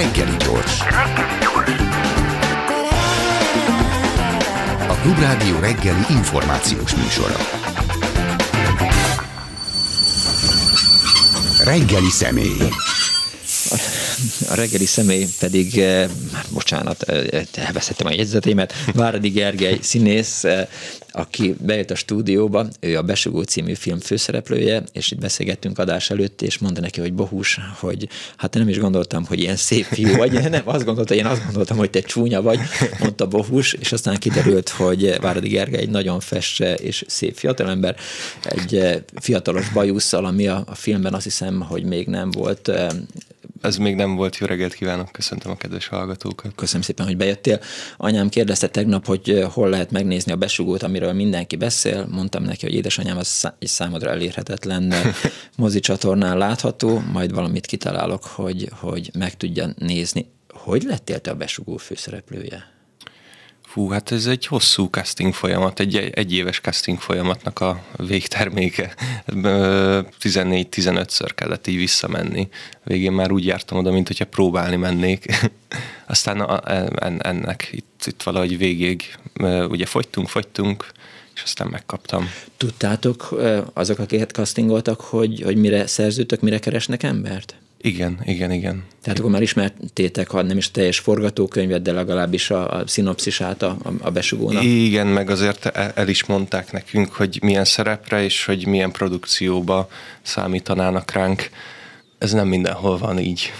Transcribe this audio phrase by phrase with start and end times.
[0.00, 0.80] Reggeli gyors.
[4.88, 7.36] A Klubrádió reggeli információs műsora.
[11.64, 12.68] Reggeli személy.
[14.48, 16.08] A reggeli személy pedig, eh,
[16.50, 20.66] bocsánat, eh, elveszettem a jegyzeteimet, Váradi Gergely színész, eh,
[21.12, 26.42] aki bejött a stúdióba, ő a Besugó című film főszereplője, és itt beszélgettünk adás előtt,
[26.42, 30.32] és mondta neki, hogy bohus, hogy hát nem is gondoltam, hogy ilyen szép fiú vagy,
[30.50, 32.58] nem, azt gondolta, én azt gondoltam, hogy te csúnya vagy,
[33.00, 37.96] mondta bohus, és aztán kiderült, hogy Váradi Gergely egy nagyon fest és szép fiatalember,
[38.42, 42.70] egy fiatalos bajusszal, ami a, a filmben azt hiszem, hogy még nem volt
[43.60, 44.36] ez még nem volt.
[44.36, 46.52] Jó reggelt kívánok, köszöntöm a kedves hallgatókat.
[46.54, 47.60] Köszönöm szépen, hogy bejöttél.
[47.96, 52.06] Anyám kérdezte tegnap, hogy eh, hol lehet megnézni a besugót, amiről mindenki beszél.
[52.10, 54.94] Mondtam neki, hogy édesanyám, az számodra elérhetetlen
[55.56, 60.26] mozi csatornán látható, majd valamit kitalálok, hogy, hogy meg tudja nézni.
[60.48, 62.79] Hogy lettél te a besugó főszereplője?
[63.70, 68.94] Fú, hát ez egy hosszú casting folyamat, egy egyéves casting folyamatnak a végterméke.
[69.26, 72.48] 14-15-ször kellett így visszamenni.
[72.84, 75.50] Végén már úgy jártam oda, mint hogyha próbálni mennék.
[76.06, 76.62] Aztán
[77.18, 79.14] ennek itt, itt valahogy végig,
[79.68, 80.86] ugye fogytunk, fogytunk,
[81.34, 82.30] és aztán megkaptam.
[82.56, 83.40] Tudtátok
[83.74, 87.54] azok, akiket castingoltak, hogy, hogy mire szerződtök, mire keresnek embert?
[87.82, 88.84] Igen, igen, igen.
[89.02, 93.76] Tehát akkor már ismertétek, ha nem is teljes forgatókönyvet, de legalábbis a, a szinopszisát a,
[94.00, 94.64] a besugónak.
[94.64, 99.88] Igen, meg azért el is mondták nekünk, hogy milyen szerepre és hogy milyen produkcióba
[100.22, 101.50] számítanának ránk.
[102.18, 103.52] Ez nem mindenhol van így.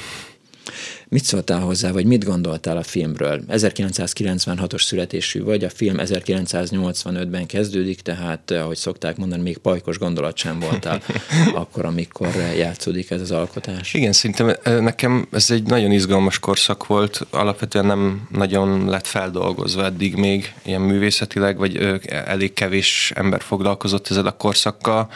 [1.11, 3.41] Mit szóltál hozzá, vagy mit gondoltál a filmről?
[3.48, 10.58] 1996-os születésű vagy, a film 1985-ben kezdődik, tehát, ahogy szokták mondani, még pajkos gondolat sem
[10.58, 11.03] voltál
[11.55, 13.94] akkor, amikor játszódik ez az alkotás.
[13.94, 20.14] Igen, szerintem nekem ez egy nagyon izgalmas korszak volt, alapvetően nem nagyon lett feldolgozva eddig
[20.14, 25.10] még ilyen művészetileg, vagy elég kevés ember foglalkozott ezzel a korszakkal,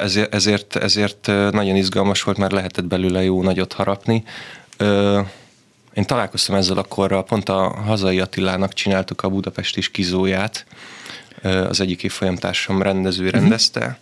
[0.00, 4.24] ezért, ezért, ezért nagyon izgalmas volt, mert lehetett belőle jó nagyot harapni.
[4.76, 5.20] Ö,
[5.94, 10.66] én találkoztam ezzel akkor, pont a hazai Attilának csináltuk a Budapesti kizóját,
[11.42, 13.34] az egyik évfolyamtársam rendező mhm.
[13.34, 13.96] rendezte, uh-huh.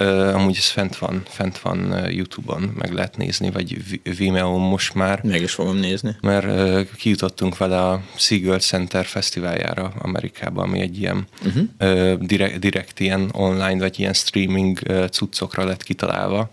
[0.00, 3.76] Uh, amúgy ez fent van, fent van YouTube-on, meg lehet nézni, vagy
[4.16, 5.22] Vimeo-on most már.
[5.22, 6.16] Meg is fogom nézni.
[6.20, 11.62] Mert uh, kijutottunk vele a Seagull Center fesztiváljára Amerikában, ami egy ilyen uh-huh.
[11.80, 14.78] uh, direkt, direkt ilyen online, vagy ilyen streaming
[15.10, 16.50] cuccokra lett kitalálva.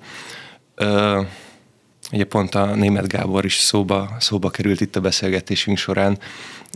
[2.11, 6.19] Ugye pont a német Gábor is szóba, szóba került itt a beszélgetésünk során.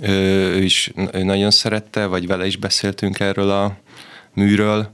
[0.02, 0.12] Ő,
[0.54, 3.78] ő is ő nagyon szerette, vagy vele is beszéltünk erről a
[4.34, 4.92] műről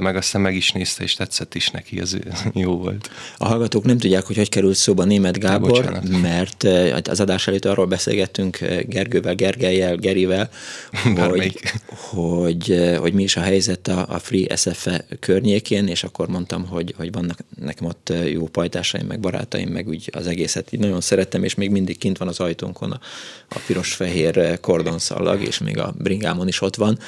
[0.00, 2.16] meg aztán meg is nézte, és tetszett is neki, ez
[2.54, 3.10] jó volt.
[3.36, 6.08] A hallgatók nem tudják, hogy hogy került szóba német Gábor, Bocsánat.
[6.08, 6.62] mert
[7.08, 10.50] az adás előtt arról beszélgettünk Gergővel, Gergelyel, Gerivel,
[11.28, 16.66] hogy, hogy, hogy mi is a helyzet a, a Free SFE környékén, és akkor mondtam,
[16.66, 21.00] hogy, hogy vannak nekem ott jó pajtásaim, meg barátaim, meg úgy az egészet így nagyon
[21.00, 23.00] szerettem, és még mindig kint van az ajtónkon a,
[23.48, 26.98] a piros-fehér kordonszalag, és még a bringámon is ott van,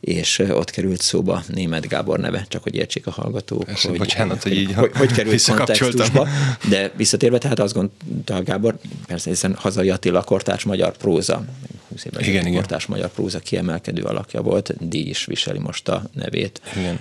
[0.00, 3.64] és ott került szóba német Gábor Gábor neve, csak hogy értsék a hallgatók.
[3.64, 6.28] Persze, hogy, bocsánat, hogy így hogy, hogy került kontextusba.
[6.68, 11.44] De visszatérve, tehát azt gondolta Gábor, persze hiszen hazai Attila kortárs magyar próza,
[11.88, 12.52] 20 évvel igen, igen.
[12.52, 16.60] kortárs magyar próza kiemelkedő alakja volt, díj is viseli most a nevét.
[16.76, 16.98] Igen.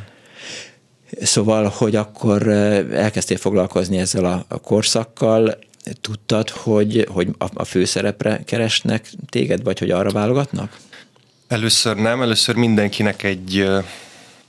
[1.22, 2.48] Szóval, hogy akkor
[2.92, 5.58] elkezdtél foglalkozni ezzel a, a korszakkal,
[6.02, 10.78] tudtad, hogy, hogy a, a főszerepre keresnek téged, vagy hogy arra válogatnak?
[11.48, 13.68] Először nem, először mindenkinek egy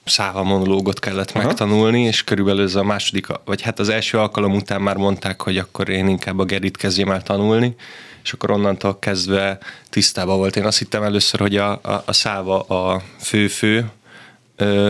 [0.08, 1.46] száva monológot kellett Aha.
[1.46, 5.58] megtanulni, és körülbelül ez a második, vagy hát az első alkalom után már mondták, hogy
[5.58, 7.74] akkor én inkább a Gerit kezdjem el tanulni,
[8.22, 9.58] és akkor onnantól kezdve
[9.91, 10.56] tisztában volt.
[10.56, 13.91] Én azt hittem először, hogy a, a, a száva a fő-fő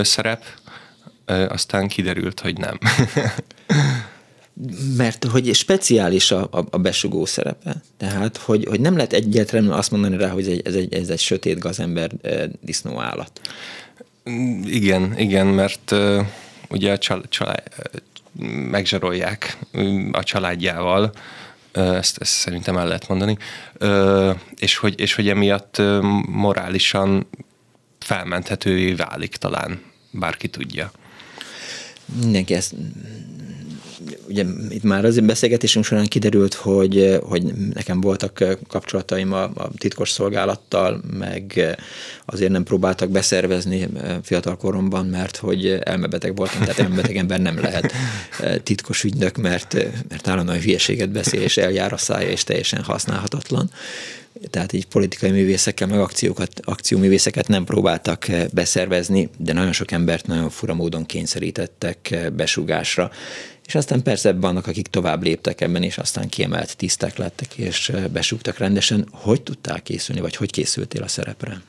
[0.02, 0.44] szerep,
[1.24, 2.78] ö, aztán kiderült, hogy nem.
[4.96, 7.82] mert hogy speciális a, a, a besugó szerepe.
[7.96, 11.08] Tehát, hogy, hogy nem lehet egyáltalán azt mondani rá, hogy ez egy, ez egy, ez
[11.08, 12.10] egy sötét gazember
[12.60, 13.40] disznó állat.
[14.64, 16.26] Igen, igen, mert uh,
[16.68, 17.62] ugye a csal- család,
[18.70, 19.58] megzsarolják
[20.12, 21.12] a családjával,
[21.72, 23.36] ezt, ezt szerintem el lehet mondani,
[24.56, 25.82] és hogy, és hogy emiatt
[26.26, 27.26] morálisan
[27.98, 30.90] felmenthetővé válik talán, bárki tudja.
[32.20, 32.74] Mindenki ezt
[34.28, 37.42] ugye itt már az beszélgetésünk során kiderült, hogy, hogy
[37.74, 41.76] nekem voltak kapcsolataim a, a titkos szolgálattal, meg
[42.24, 43.88] azért nem próbáltak beszervezni
[44.22, 47.92] fiatal koromban, mert hogy elmebeteg voltam, tehát elmebeteg ember nem lehet
[48.62, 49.74] titkos ügynök, mert,
[50.08, 53.70] mert állandóan hülyeséget beszél, és eljár a szája, és teljesen használhatatlan
[54.50, 60.50] tehát így politikai művészekkel, meg akciókat, akcióművészeket nem próbáltak beszervezni, de nagyon sok embert nagyon
[60.50, 63.10] fura módon kényszerítettek besugásra.
[63.68, 68.58] És aztán persze vannak, akik tovább léptek ebben, és aztán kiemelt tisztek lettek, és besúgtak
[68.58, 69.08] rendesen.
[69.10, 71.60] Hogy tudtál készülni, vagy hogy készültél a szerepre?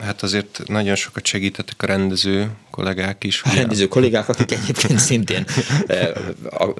[0.00, 3.42] Hát azért nagyon sokat segítettek a rendező kollégák is.
[3.42, 5.44] A rendező kollégák, akik egyébként szintén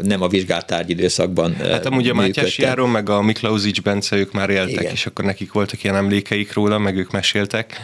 [0.02, 4.50] nem a vizsgált tárgyidőszakban Hát amúgy a Mátyás Járó, meg a Miklauzics Bence, ők már
[4.50, 4.92] éltek, Igen.
[4.92, 7.80] és akkor nekik voltak ilyen emlékeik róla, meg ők meséltek,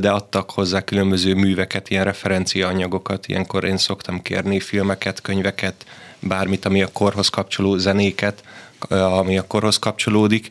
[0.00, 5.86] de adtak hozzá különböző műveket, ilyen referencia anyagokat, ilyenkor én szoktam kérni filmeket, könyveket,
[6.20, 8.42] bármit, ami a korhoz kapcsoló zenéket,
[8.88, 10.48] ami a korhoz kapcsolódik,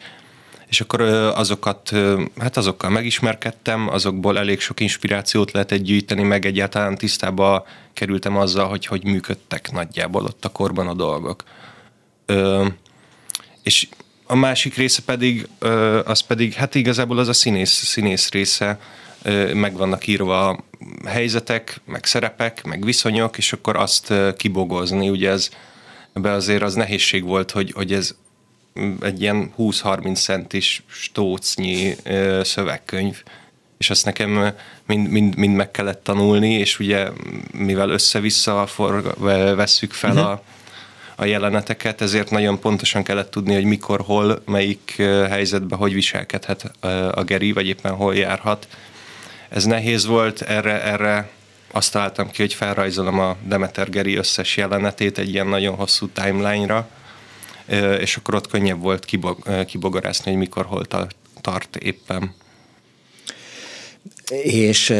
[0.69, 1.91] és akkor azokat,
[2.39, 8.85] hát azokkal megismerkedtem, azokból elég sok inspirációt lehetett gyűjteni, meg egyáltalán tisztába kerültem azzal, hogy
[8.85, 11.43] hogy működtek nagyjából ott a korban a dolgok.
[12.25, 12.67] Ö,
[13.63, 13.87] és
[14.23, 15.47] a másik része pedig,
[16.05, 18.79] az pedig, hát igazából az a színész, színész része,
[19.53, 20.65] meg vannak írva
[21.05, 25.49] helyzetek, meg szerepek, meg viszonyok, és akkor azt kibogozni, ugye ez,
[26.13, 28.15] ebbe azért az nehézség volt, hogy, hogy ez
[29.01, 31.95] egy ilyen 20-30 centis stócnyi
[32.41, 33.23] szövegkönyv,
[33.77, 34.53] és azt nekem
[34.85, 37.07] mind, mind, mind meg kellett tanulni, és ugye
[37.53, 38.67] mivel össze-vissza
[39.55, 40.29] vesszük fel uh-huh.
[40.29, 40.41] a,
[41.15, 44.95] a jeleneteket, ezért nagyon pontosan kellett tudni, hogy mikor, hol, melyik
[45.29, 46.71] helyzetben hogy viselkedhet
[47.11, 48.67] a Geri, vagy éppen hol járhat.
[49.49, 51.29] Ez nehéz volt, erre, erre
[51.71, 56.87] azt találtam ki, hogy felrajzolom a Demeter Geri összes jelenetét egy ilyen nagyon hosszú timeline-ra,
[57.99, 60.85] és akkor ott könnyebb volt kibog, kibogarászni, hogy mikor, hol
[61.41, 62.33] tart éppen.
[64.29, 64.93] És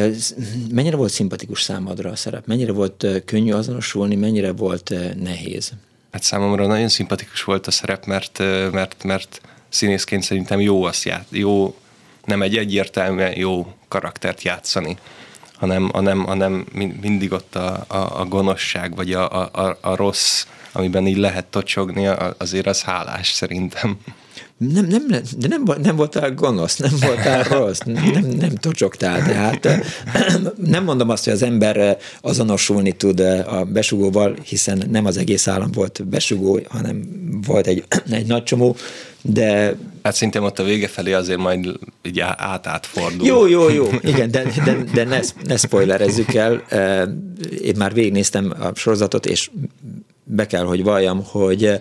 [0.71, 2.45] mennyire volt szimpatikus számadra a szerep?
[2.45, 5.71] Mennyire volt könnyű azonosulni, mennyire volt nehéz?
[6.11, 8.39] Hát számomra nagyon szimpatikus volt a szerep, mert,
[8.71, 11.75] mert, mert színészként szerintem jó azt ját, jó,
[12.25, 14.97] nem egy egyértelműen jó karaktert játszani,
[15.53, 16.65] hanem, hanem, hanem
[17.01, 20.45] mindig ott a, a, a gonoszság, vagy a, a, a rossz
[20.77, 22.07] amiben így lehet tocsogni,
[22.37, 23.97] azért az hálás szerintem.
[24.57, 25.07] Nem, nem,
[25.37, 29.23] de nem, nem voltál gonosz, nem voltál rossz, nem, nem tocsogtál.
[29.23, 29.83] Tehát
[30.65, 35.71] nem mondom azt, hogy az ember azonosulni tud a besugóval, hiszen nem az egész állam
[35.71, 37.09] volt besugó, hanem
[37.47, 38.75] volt egy, egy nagy csomó,
[39.21, 39.75] de...
[40.03, 43.27] Hát szintén ott a vége felé azért majd így át fordul.
[43.27, 46.63] Jó, jó, jó, igen, de, de, de ne, ne spoilerezzük el.
[47.63, 49.49] Én már végignéztem a sorozatot, és
[50.27, 51.79] be kell, hogy valljam, hogy,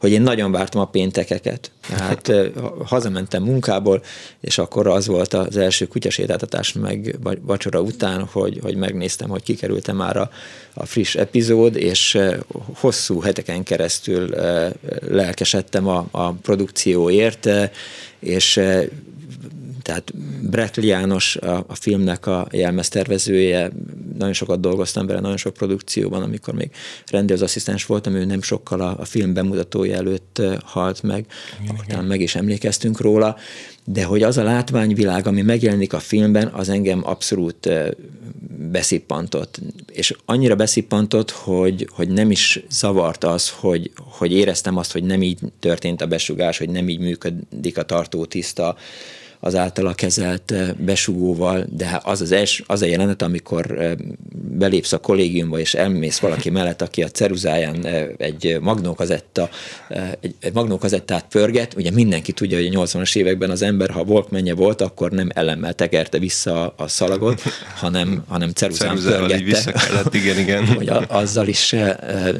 [0.00, 1.70] hogy én nagyon vártam a péntekeket.
[1.88, 2.32] Tehát
[2.84, 4.02] hazamentem munkából,
[4.40, 9.92] és akkor az volt az első kutyasétáltatás meg vacsora után, hogy, hogy megnéztem, hogy kikerült
[9.92, 10.30] már a,
[10.74, 12.18] a friss epizód, és
[12.74, 14.34] hosszú heteken keresztül
[15.08, 17.48] lelkesedtem a, a produkcióért,
[18.18, 18.60] és
[19.84, 20.12] tehát
[20.50, 23.70] Bretli János a, a filmnek a jelmeztervezője,
[24.18, 26.70] nagyon sokat dolgoztam vele, nagyon sok produkcióban, amikor még
[27.06, 31.26] rendezőasszisztens voltam, ő nem sokkal a, a film bemutatója előtt halt meg,
[31.62, 33.36] igen, akkor talán meg is emlékeztünk róla,
[33.84, 37.70] de hogy az a látványvilág, ami megjelenik a filmben, az engem abszolút
[38.70, 39.60] beszippantott.
[39.92, 45.22] És annyira beszippantott, hogy, hogy nem is zavart az, hogy, hogy éreztem azt, hogy nem
[45.22, 48.76] így történt a besugás, hogy nem így működik a tartótiszta,
[49.44, 53.94] az általa kezelt besugóval, de az az, els, az a jelenet, amikor
[54.58, 57.86] belépsz a kollégiumba, és elmész valaki mellett, aki a ceruzáján
[58.16, 59.48] egy magnókazetta,
[60.20, 64.54] egy, egy magnókazettát pörget, ugye mindenki tudja, hogy a 80-as években az ember, ha Walkmanje
[64.54, 67.42] volt, akkor nem elemmel tegerte vissza a szalagot,
[67.74, 69.44] hanem, hanem ceruzán pörgette.
[69.44, 70.66] vissza kellett, igen, igen.
[70.76, 71.74] hogy a, azzal is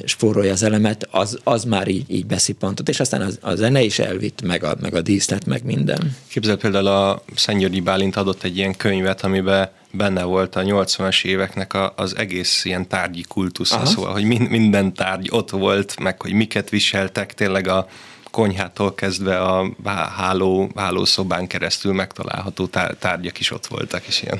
[0.04, 3.98] spórolja az elemet, az, az már így, így beszippantott, és aztán az, a zene is
[3.98, 6.16] elvitt, meg a, meg a díszlet, meg minden.
[6.28, 6.93] Képzel például a
[7.34, 12.64] Szentgyörgyi Bálint adott egy ilyen könyvet, amiben benne volt a 80-as éveknek a, az egész
[12.64, 17.88] ilyen tárgyi kultusza, szóval, hogy minden tárgy ott volt, meg hogy miket viseltek, tényleg a
[18.34, 19.72] konyhától kezdve a
[20.16, 22.66] háló, hálószobán keresztül megtalálható
[22.98, 24.38] tárgyak is ott voltak, és ilyen.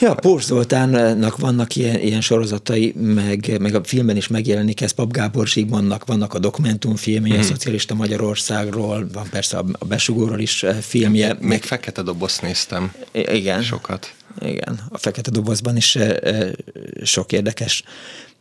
[0.00, 5.12] Ja, Pór Zoltánnak vannak ilyen, ilyen sorozatai, meg, meg a filmben is megjelenik ez, Pap
[5.12, 7.42] Gábor Zsigmondnak vannak a dokumentumfilmje hmm.
[7.42, 11.32] a szocialista Magyarországról, van persze a Besugóról is eh, filmje.
[11.32, 11.62] Még meg...
[11.62, 12.92] Fekete Dobozt néztem.
[13.12, 13.62] Igen.
[13.62, 14.14] Sokat.
[14.40, 16.50] Igen, a Fekete Dobozban is eh, eh,
[17.02, 17.82] sok érdekes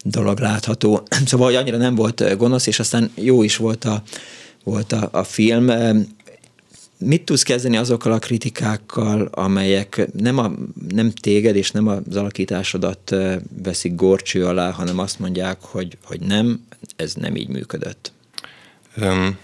[0.04, 1.08] dolog látható.
[1.26, 4.04] Szóval, hogy annyira nem volt gonosz, és aztán jó is volt a,
[4.64, 5.72] volt a, a film.
[6.98, 10.52] Mit tudsz kezdeni azokkal a kritikákkal, amelyek nem, a,
[10.90, 13.16] nem téged és nem az alakításodat
[13.64, 16.66] veszik gorcső alá, hanem azt mondják, hogy, hogy nem,
[16.96, 18.12] ez nem így működött?
[18.98, 19.38] Um,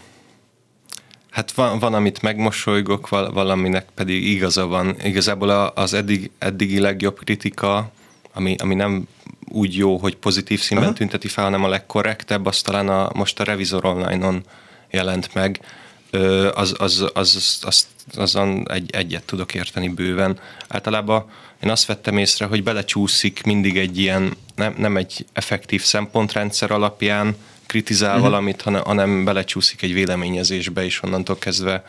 [1.29, 4.95] hát van, van, amit megmosolygok, valaminek pedig igaza van.
[5.03, 7.91] Igazából az eddig, eddigi legjobb kritika,
[8.33, 9.07] ami, ami nem
[9.51, 10.97] úgy jó, hogy pozitív színben Aha.
[10.97, 14.43] tünteti fel, hanem a legkorrektebb, az talán a, most a Revizor Online-on
[14.91, 15.59] jelent meg,
[16.53, 20.39] az, az, az, az, azon egy, egyet tudok érteni bőven.
[20.67, 21.25] Általában
[21.63, 27.35] én azt vettem észre, hogy belecsúszik mindig egy ilyen, nem, nem egy effektív szempontrendszer alapján
[27.65, 28.29] kritizál uh-huh.
[28.29, 31.83] valamit, hanem, hanem belecsúszik egy véleményezésbe, és onnantól kezdve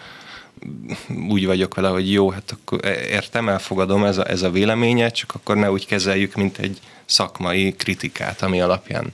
[1.28, 5.34] úgy vagyok vele, hogy jó, hát akkor értem, elfogadom ez a, ez a véleménye, csak
[5.34, 9.12] akkor ne úgy kezeljük, mint egy szakmai kritikát, ami alapján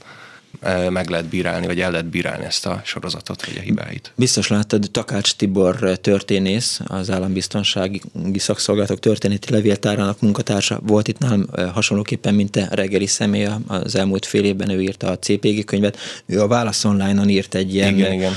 [0.91, 4.13] meg lehet bírálni, vagy el lehet bírálni ezt a sorozatot, vagy a hibáit.
[4.15, 8.01] Biztos láttad, Takács Tibor történész, az állambiztonsági
[8.35, 14.45] szakszolgálatok történeti levéltárának munkatársa volt itt nálam hasonlóképpen, mint te reggeli személy az elmúlt fél
[14.45, 15.99] évben ő írta a CPG könyvet.
[16.27, 18.33] Ő a Válasz Online-on írt egy ilyen igen, igen.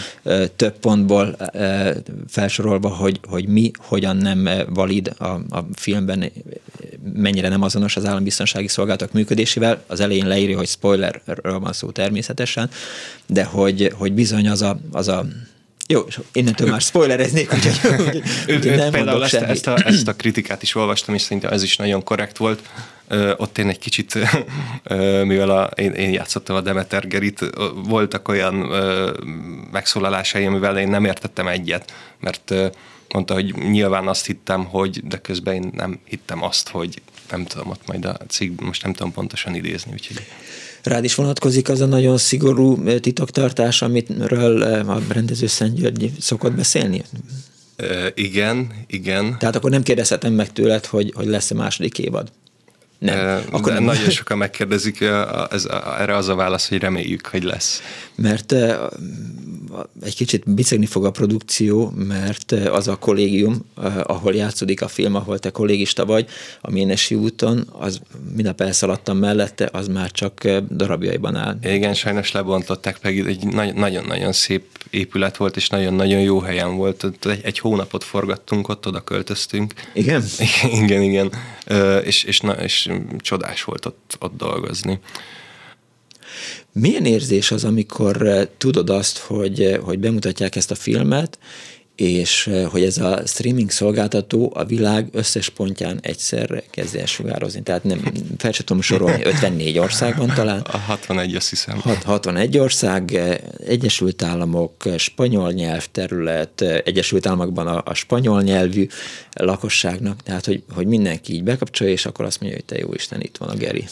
[0.56, 1.38] több pontból
[2.28, 6.32] felsorolva, hogy, hogy mi hogyan nem valid a, a filmben,
[7.14, 9.84] mennyire nem azonos az állambiztonsági szolgálatok működésével.
[9.88, 12.19] Az elején leírja, hogy spoilerről van szó természetesen,
[13.26, 15.26] de hogy, hogy bizony az a, az a
[15.92, 20.16] jó, és innentől már spoilereznék, úgyhogy, úgyhogy, úgyhogy nem Például ezt, ezt, a, ezt a
[20.16, 22.62] kritikát is olvastam, és szerintem ez is nagyon korrekt volt.
[23.08, 24.18] Ö, ott én egy kicsit,
[24.84, 27.46] ö, mivel a, én, én játszottam a Demeter Gerit,
[27.86, 29.12] voltak olyan ö,
[29.72, 32.68] megszólalásai, amivel én nem értettem egyet, mert ö,
[33.14, 37.70] mondta, hogy nyilván azt hittem, hogy, de közben én nem hittem azt, hogy nem tudom,
[37.70, 40.26] ott majd a cikk, most nem tudom pontosan idézni, úgyhogy...
[40.84, 47.04] Rád is vonatkozik az a nagyon szigorú titoktartás, amitről a rendező Szent György szokott beszélni?
[47.76, 49.36] E, igen, igen.
[49.40, 52.32] Tehát akkor nem kérdezhetem meg tőled, hogy, hogy lesz-e második évad?
[53.00, 53.44] Nem.
[53.52, 53.84] Akkor nem.
[53.84, 55.02] Nagyon sokan megkérdezik,
[55.50, 55.68] ez,
[56.00, 57.82] erre az a válasz, hogy reméljük, hogy lesz.
[58.16, 58.56] Mert
[60.04, 63.66] egy kicsit bicegni fog a produkció, mert az a kollégium,
[64.04, 66.28] ahol játszódik a film, ahol te kollégista vagy,
[66.62, 68.00] a Ménesi úton, az
[68.34, 71.58] mindnap elszaladtam mellette, az már csak darabjaiban áll.
[71.64, 77.06] Igen, sajnos lebontották, meg egy nagyon-nagyon szép épület volt, és nagyon-nagyon jó helyen volt.
[77.24, 79.74] Egy, egy hónapot forgattunk ott, oda költöztünk.
[79.94, 80.24] Igen?
[80.84, 81.32] Igen, igen.
[82.04, 85.00] És, és, na, és csodás volt ott, ott dolgozni.
[86.72, 91.40] Milyen érzés az, amikor eh, tudod azt, hogy, eh, hogy bemutatják ezt a filmet,
[92.00, 97.62] és hogy ez a streaming szolgáltató a világ összes pontján egyszerre kezd el sugározni.
[97.62, 98.02] Tehát nem,
[98.38, 100.60] fel sem tudom sorolni, 54 országban talán.
[100.60, 101.82] A 61, azt hiszem.
[102.04, 103.20] 61 ország,
[103.68, 108.88] Egyesült Államok, spanyol nyelvterület, Egyesült Államokban a, a spanyol nyelvű
[109.34, 113.22] lakosságnak, tehát hogy, hogy mindenki így bekapcsolja, és akkor azt mondja, hogy te jó Isten,
[113.22, 113.86] itt van a Geri.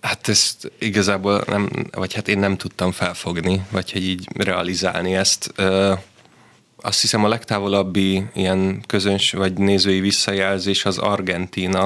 [0.00, 5.52] Hát ezt igazából nem, vagy hát én nem tudtam felfogni, vagy hogy így realizálni ezt.
[5.56, 5.92] Ö,
[6.86, 11.84] azt hiszem a legtávolabbi ilyen közöns vagy nézői visszajelzés az Argentína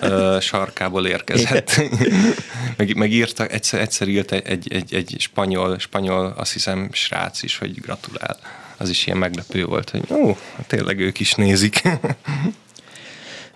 [0.00, 1.80] ö, sarkából érkezett.
[2.76, 7.42] meg, meg írta, egyszer, egyszer írt egy, egy, egy, egy spanyol, spanyol, azt hiszem srác
[7.42, 8.38] is, hogy gratulál.
[8.76, 11.82] Az is ilyen meglepő volt, hogy ó, tényleg ők is nézik.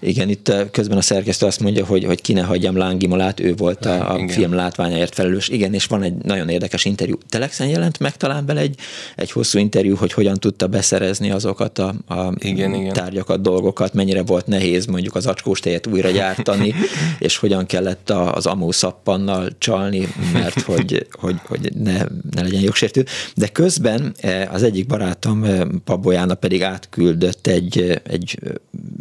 [0.01, 3.87] Igen, itt közben a szerkesztő azt mondja, hogy, hogy ki ne hagyjam Lángimolát, ő volt
[3.87, 5.49] a, a film látványáért felelős.
[5.49, 7.19] Igen, és van egy nagyon érdekes interjú.
[7.29, 8.77] Telexen jelent meg talán bele egy,
[9.17, 12.93] egy hosszú interjú, hogy hogyan tudta beszerezni azokat a, a igen, igen.
[12.93, 16.75] tárgyakat, dolgokat, mennyire volt nehéz mondjuk az acskós tejet újra gyártani,
[17.19, 21.99] és hogyan kellett az amószappannal csalni, mert hogy, hogy, hogy ne,
[22.31, 23.05] ne legyen jogsértő.
[23.35, 28.39] De közben eh, az egyik barátom, eh, Pabolyána pedig átküldött egy, egy,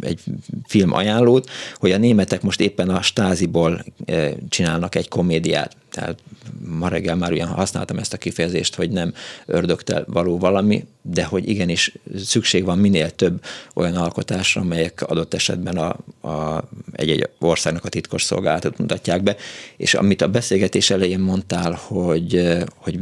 [0.00, 0.20] egy
[0.66, 5.76] film ajánlót, hogy a németek most éppen a stáziból eh, csinálnak egy komédiát.
[5.90, 6.18] Tehát
[6.66, 9.14] ma reggel már ugyan használtam ezt a kifejezést, hogy nem
[9.46, 11.92] ördögtel való valami, de hogy igenis
[12.24, 13.42] szükség van minél több
[13.74, 15.96] olyan alkotásra, amelyek adott esetben a,
[16.28, 19.36] a, egy-egy országnak a titkos szolgálatot mutatják be.
[19.76, 22.98] És amit a beszélgetés elején mondtál, hogy, eh, hogy,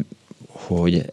[0.47, 1.05] hogy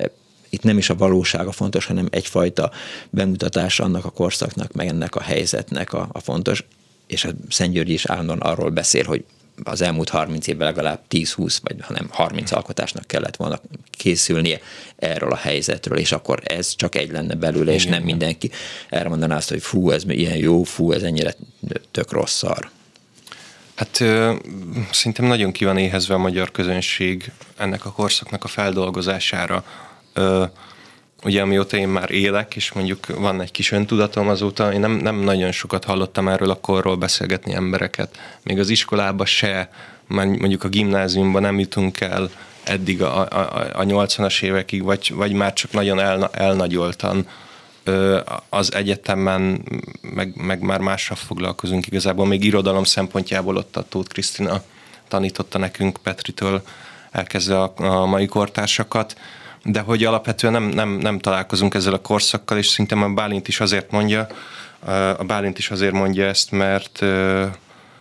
[0.56, 2.72] itt nem is a valósága fontos, hanem egyfajta
[3.10, 6.64] bemutatás annak a korszaknak, meg ennek a helyzetnek a, a fontos,
[7.08, 9.24] és a Szent György is állandóan arról beszél, hogy
[9.64, 13.60] az elmúlt 30 évben legalább 10-20 vagy hanem 30 alkotásnak kellett volna
[13.92, 14.60] készülnie
[14.96, 18.52] erről a helyzetről, és akkor ez csak egy lenne belőle, és nem mindenki
[18.90, 21.36] erre mondaná azt, hogy fú, ez ilyen jó, fú, ez ennyire
[21.92, 22.70] tök rossz szar.
[23.76, 24.34] Hát ö,
[24.92, 29.64] szerintem nagyon ki van éhezve a magyar közönség ennek a korszaknak a feldolgozására.
[31.24, 35.16] Ugye amióta én már élek, és mondjuk van egy kis öntudatom azóta, én nem, nem
[35.16, 38.20] nagyon sokat hallottam erről a korról beszélgetni embereket.
[38.44, 39.70] Még az iskolába se,
[40.08, 42.30] mondjuk a gimnáziumban nem jutunk el
[42.64, 47.28] eddig a, a, a 80-as évekig, vagy, vagy már csak nagyon el, elnagyoltan
[48.50, 49.62] az egyetemen,
[50.02, 52.26] meg, meg már mással foglalkozunk igazából.
[52.26, 54.62] Még irodalom szempontjából ott a Tóth Krisztina
[55.08, 56.64] tanította nekünk Petritől
[57.12, 59.16] elkezdve a, a mai kortársakat,
[59.68, 63.60] de hogy alapvetően nem, nem, nem találkozunk ezzel a korszakkal, és szerintem a Bálint is
[63.60, 64.28] azért mondja,
[65.18, 67.00] a Bálint is azért mondja ezt, mert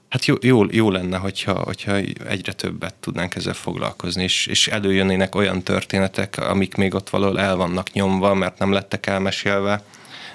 [0.08, 1.94] hát jó, jó, jó lenne, hogyha, hogyha
[2.28, 7.56] egyre többet tudnánk ezzel foglalkozni, és, és előjönnének olyan történetek, amik még ott valahol el
[7.56, 9.82] vannak nyomva, mert nem lettek elmesélve.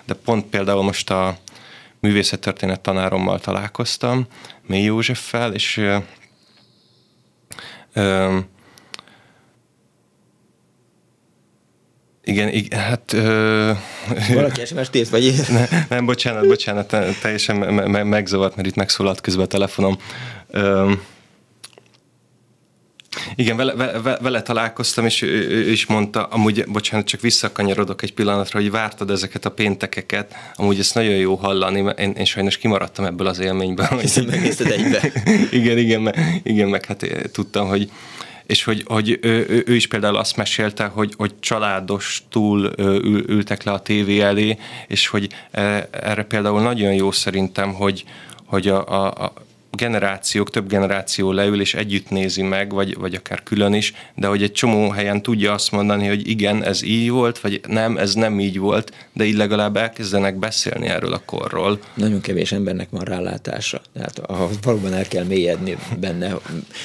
[0.05, 1.37] De pont például most a
[1.99, 4.27] művészettörténet tanárommal találkoztam,
[4.67, 5.97] Mély Józseffel, és ö,
[7.93, 8.37] ö,
[12.29, 13.13] Igen, igen hát...
[13.13, 13.71] Ö...
[14.33, 19.21] Valaki sms tét, vagy ne, Nem, bocsánat, bocsánat, teljesen me- me- megzavart, mert itt megszólalt
[19.21, 19.97] közben a telefonom.
[20.51, 20.91] Ö...
[23.35, 28.59] Igen, vele, vele, vele találkoztam, és ő, is mondta, amúgy, bocsánat, csak visszakanyarodok egy pillanatra,
[28.59, 33.05] hogy vártad ezeket a péntekeket, amúgy ezt nagyon jó hallani, mert én, én sajnos kimaradtam
[33.05, 33.85] ebből az élményből.
[33.85, 35.11] Hiszen megnézted egybe.
[35.59, 37.91] igen, igen, meg, igen, meg hát tudtam, hogy,
[38.49, 43.63] és hogy, hogy ő, ő, is például azt mesélte, hogy, hogy családos túl ül, ültek
[43.63, 48.03] le a tévé elé, és hogy e, erre például nagyon jó szerintem, hogy,
[48.45, 49.33] hogy a, a, a
[49.71, 54.43] generációk, több generáció leül és együtt nézi meg, vagy, vagy akár külön is, de hogy
[54.43, 58.39] egy csomó helyen tudja azt mondani, hogy igen, ez így volt, vagy nem, ez nem
[58.39, 61.79] így volt, de így legalább elkezdenek beszélni erről a korról.
[61.93, 66.35] Nagyon kevés embernek van rálátása, tehát ahhoz valóban el kell mélyedni benne,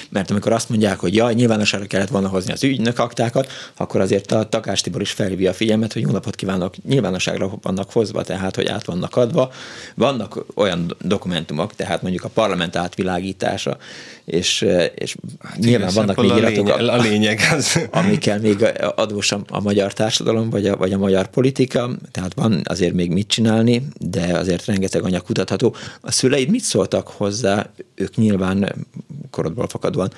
[0.08, 4.32] mert amikor azt mondják, hogy jaj, nyilvánosságra kellett volna hozni az ügynök aktákat, akkor azért
[4.32, 8.56] a Takás Tibor is felhívja a figyelmet, hogy jó napot kívánok, nyilvánosságra vannak hozva, tehát
[8.56, 9.52] hogy át vannak adva.
[9.94, 13.76] Vannak olyan dokumentumok, tehát mondjuk a parlament történet átvilágítása,
[14.24, 17.80] és, és hát nyilván vannak még iratok, a, a lényeg az.
[17.90, 22.60] amikkel még adós a, a magyar társadalom, vagy a, vagy a magyar politika, tehát van
[22.64, 25.74] azért még mit csinálni, de azért rengeteg anyag kutatható.
[26.00, 27.70] A szüleid mit szóltak hozzá?
[27.94, 28.86] Ők nyilván
[29.30, 30.12] korodból fakadóan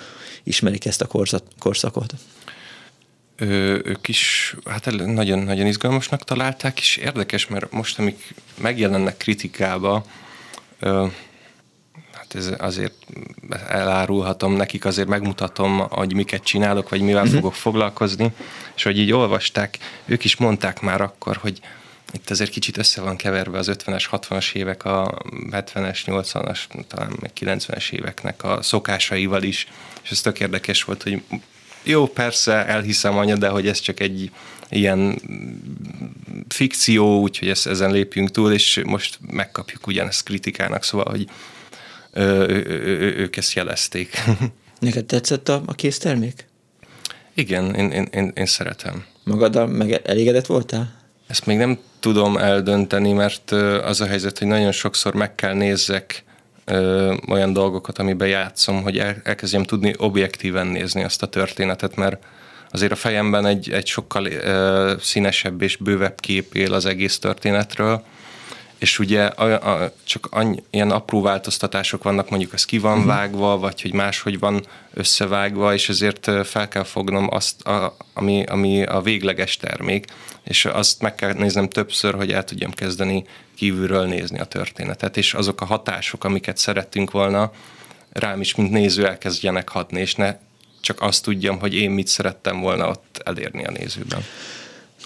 [0.45, 1.09] ismerik ezt a
[1.59, 2.15] korszakot.
[3.39, 10.05] Ö, ők is hát nagyon-nagyon izgalmasnak találták, és érdekes, mert most, amik megjelennek kritikába,
[10.81, 11.07] ö,
[12.29, 12.95] hát ez azért
[13.69, 17.37] elárulhatom nekik, azért megmutatom, hogy miket csinálok, vagy mivel uh-huh.
[17.37, 18.33] fogok foglalkozni,
[18.77, 21.61] és hogy így olvasták, ők is mondták már akkor, hogy
[22.13, 27.31] itt azért kicsit össze van keverve az 50-es, 60-as évek, a 70-es, 80-as, talán még
[27.41, 29.69] 90-es éveknek a szokásaival is,
[30.03, 31.23] és ez tök érdekes volt, hogy
[31.83, 34.31] jó, persze, elhiszem anya, de hogy ez csak egy
[34.69, 35.21] ilyen
[36.49, 41.29] fikció, úgyhogy ezt, ezen lépjünk túl, és most megkapjuk ugyanezt kritikának, szóval, hogy
[42.17, 44.17] ők ezt jelezték.
[44.79, 46.47] Neked tetszett a, a késztermék?
[47.35, 49.05] Igen, én, én, én, én szeretem.
[49.25, 50.95] Magaddal meg elégedett voltál?
[51.27, 53.51] Ezt még nem tudom eldönteni, mert
[53.85, 56.25] az a helyzet, hogy nagyon sokszor meg kell nézzek
[56.65, 62.25] ö, olyan dolgokat, amiben játszom, hogy el, elkezdjem tudni objektíven nézni azt a történetet, mert
[62.71, 68.05] azért a fejemben egy, egy sokkal ö, színesebb és bővebb kép él az egész történetről,
[68.79, 73.07] és ugye a, a, csak annyi, ilyen apró változtatások vannak, mondjuk ez ki van uh-huh.
[73.07, 78.83] vágva, vagy hogy máshogy van összevágva, és ezért fel kell fognom azt, a, ami, ami
[78.85, 80.07] a végleges termék,
[80.45, 83.25] és azt meg kell néznem többször, hogy el tudjam kezdeni
[83.57, 87.51] kívülről nézni a történetet, és azok a hatások, amiket szerettünk volna,
[88.13, 90.37] rám is, mint néző elkezdjenek hatni, és ne
[90.81, 94.25] csak azt tudjam, hogy én mit szerettem volna ott elérni a nézőben.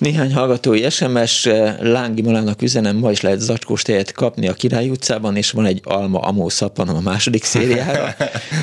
[0.01, 4.89] Néhány hallgatói SMS, eh, Lángi Malának üzenem, ma is lehet zacskós tejet kapni a Király
[4.89, 8.15] utcában, és van egy Alma Amó szappanom a második szériára.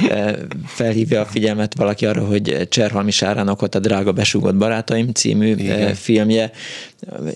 [0.09, 0.33] Eh,
[0.65, 5.59] felhívja a figyelmet valaki arra, hogy Cserhalmi Sárának ott a Drága Besúgott Barátaim című eh,
[5.59, 5.95] Igen.
[5.95, 6.51] filmje,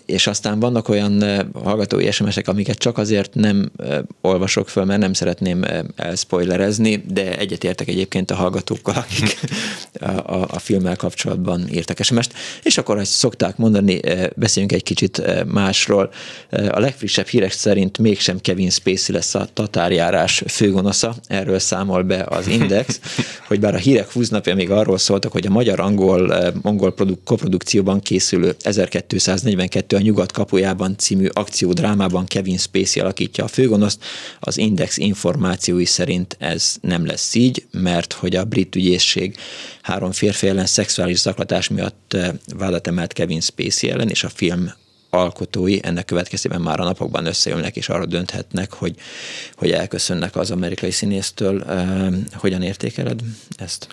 [0.06, 3.72] és aztán vannak olyan hallgatói SMS-ek, amiket csak azért nem
[4.22, 9.40] olvasok föl, mert nem szeretném elspoilerezni, de egyetértek egyébként a hallgatókkal, akik
[10.00, 14.00] a, a, a filmmel kapcsolatban írtak SMS-t, és akkor azt szokták mondani,
[14.36, 16.12] beszéljünk egy kicsit másról.
[16.50, 22.48] A legfrissebb hírek szerint mégsem Kevin Spacey lesz a tatárjárás főgonosza, erről számol be az
[22.48, 23.00] Index,
[23.48, 28.56] hogy bár a hírek húznapja még arról szóltak, hogy a magyar-angol mongol produk, koprodukcióban készülő
[29.52, 34.04] 1242 a nyugat kapujában című akciódrámában Kevin Spacey alakítja a főgonoszt,
[34.40, 39.38] az Index információi szerint ez nem lesz így, mert hogy a brit ügyészség
[39.82, 42.18] három férfi ellen szexuális zaklatás miatt
[42.58, 44.72] vádat emelt Kevin Spacey ellen, és a film
[45.10, 48.96] alkotói ennek következtében már a napokban összeülnek és arra dönthetnek, hogy,
[49.56, 51.64] hogy elköszönnek az amerikai színésztől.
[52.34, 53.22] Hogyan értékeled
[53.56, 53.88] ezt?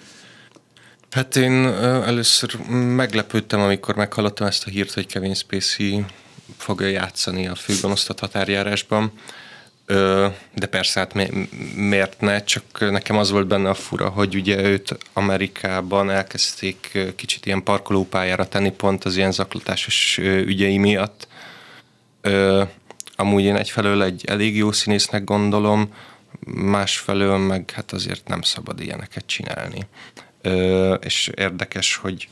[1.11, 6.05] Hát én először meglepődtem, amikor meghallottam ezt a hírt, hogy Kevin Spacey
[6.57, 9.13] fogja játszani a főgonoszt a határjárásban.
[10.55, 11.15] De persze, hát
[11.75, 17.47] miért ne, csak nekem az volt benne a fura, hogy ugye őt Amerikában elkezdték kicsit
[17.47, 21.29] ilyen parkolópályára tenni pont az ilyen zaklatásos ügyei miatt.
[23.17, 25.95] Amúgy én egyfelől egy elég jó színésznek gondolom,
[26.55, 29.87] másfelől meg hát azért nem szabad ilyeneket csinálni.
[31.01, 32.29] És érdekes, hogy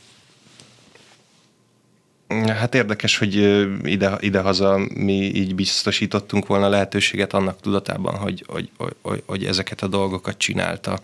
[2.28, 3.34] Hát érdekes, hogy
[3.82, 8.70] ide, idehaza mi így biztosítottunk volna lehetőséget annak tudatában, hogy, hogy,
[9.02, 11.00] hogy, hogy ezeket a dolgokat csinálta,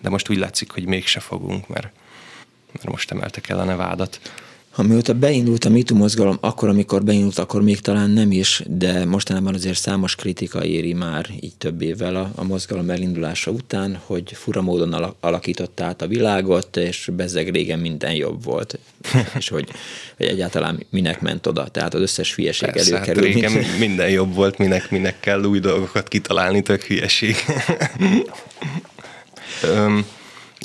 [0.00, 1.88] de most úgy látszik, hogy mégse fogunk, mert,
[2.72, 4.20] mert most emeltek el a nevádat.
[4.78, 9.54] Amióta beindult a MeToo mozgalom, akkor, amikor beindult, akkor még talán nem is, de mostanában
[9.54, 14.62] azért számos kritika éri már így több évvel a, a mozgalom elindulása után, hogy fura
[14.62, 18.78] módon alakította át a világot, és bezeg régen minden jobb volt,
[19.38, 19.68] és hogy,
[20.16, 23.24] hogy egyáltalán minek ment oda, tehát az összes hülyeség Persze, előkerül.
[23.24, 23.78] Hát régen mint...
[23.86, 27.36] minden jobb volt, minek, minek kell új dolgokat kitalálni, tök hülyeség.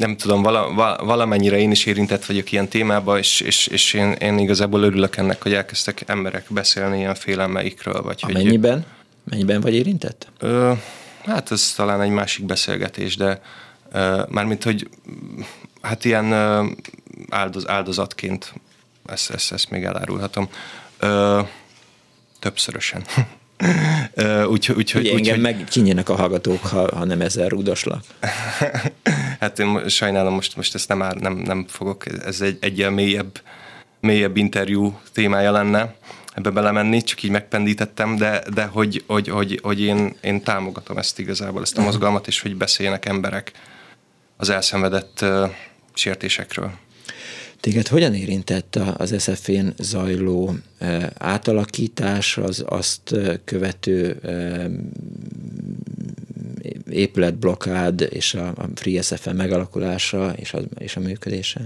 [0.01, 4.37] nem tudom, vala, valamennyire én is érintett vagyok ilyen témába, és, és, és én, én
[4.37, 8.01] igazából örülök ennek, hogy elkezdtek emberek beszélni ilyen félelmeikről.
[8.01, 8.85] Vagy hogy, mennyiben?
[9.23, 10.27] Mennyiben vagy érintett?
[10.39, 10.71] Ö,
[11.25, 13.41] hát ez talán egy másik beszélgetés, de
[13.91, 14.89] ö, mármint, hogy
[15.81, 16.65] hát ilyen ö,
[17.29, 18.53] áldoz, áldozatként
[19.05, 20.49] ezt, ezt, ezt még elárulhatom.
[20.99, 21.41] Ö,
[22.39, 23.03] többszörösen.
[24.47, 28.03] Úgyhogy úgy, úgy, engem úgy, meg kinyínek a hallgatók, ha, ha nem ezzel rúdoslak.
[29.39, 33.41] hát én sajnálom, most, most ezt nem, nem, nem fogok, ez egy, egy ilyen mélyebb,
[33.99, 35.95] mélyebb interjú témája lenne
[36.33, 41.19] ebbe belemenni, csak így megpendítettem, de, de hogy, hogy, hogy, hogy én, én támogatom ezt
[41.19, 43.51] igazából, ezt a mozgalmat, és hogy beszéljenek emberek
[44.37, 45.49] az elszenvedett uh,
[45.93, 46.71] sértésekről.
[47.61, 50.55] Téged hogyan érintett az SZF-én zajló
[51.17, 54.19] átalakítás, az azt követő
[56.89, 61.61] épületblokkád és a, a Free SFN megalakulása és a, és a működése?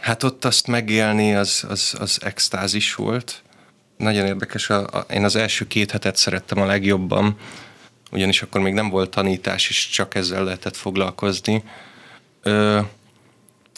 [0.00, 3.42] Hát ott azt megélni az, az, az extázis volt.
[3.96, 7.36] Nagyon érdekes, a, a, én az első két hetet szerettem a legjobban,
[8.10, 11.62] ugyanis akkor még nem volt tanítás, és csak ezzel lehetett foglalkozni
[12.42, 12.80] ö,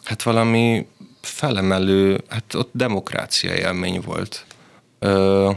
[0.05, 0.87] hát valami
[1.21, 4.45] felemelő, hát ott demokrácia élmény volt.
[4.99, 5.51] Ö,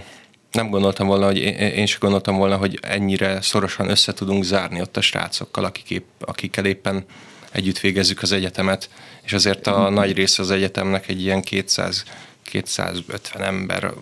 [0.51, 4.97] nem gondoltam volna, hogy én, sem gondoltam volna, hogy ennyire szorosan össze tudunk zárni ott
[4.97, 7.05] a srácokkal, akik épp, akikkel éppen
[7.51, 8.89] együtt végezzük az egyetemet,
[9.23, 12.03] és azért a nagy része az egyetemnek egy ilyen 200
[12.49, 13.93] 250 ember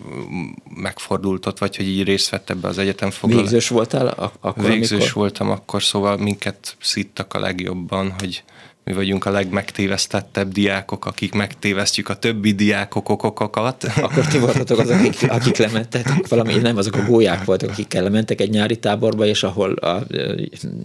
[0.74, 3.50] megfordult ott, vagy hogy így részt vett ebbe az egyetem foglalásba.
[3.50, 5.14] Végzős voltál akkor, Végzős amikor?
[5.14, 8.42] voltam akkor, szóval minket szittak a legjobban, hogy
[8.90, 13.84] mi vagyunk a legmegtévesztettebb diákok, akik megtévesztjük a többi diákokokokat.
[14.00, 18.40] Akkor ti voltatok azok, akik, akik lementek, valami, nem azok a gólyák voltak, akik lementek
[18.40, 19.88] egy nyári táborba, és ahol a,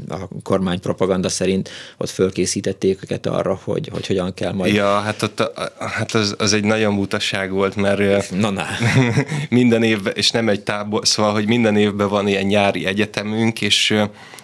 [0.10, 4.74] a kormány propaganda szerint ott fölkészítették őket arra, hogy, hogy hogyan kell majd.
[4.74, 8.66] Ja, hát, ott, hát az, az egy nagyon butasság volt, mert na, na.
[9.50, 13.96] minden évben, és nem egy tábor, szóval, hogy minden évben van ilyen nyári egyetemünk, és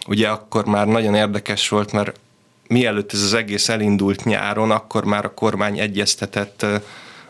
[0.08, 2.20] ugye akkor már nagyon érdekes volt, mert
[2.68, 6.66] mielőtt ez az egész elindult nyáron, akkor már a kormány egyeztetett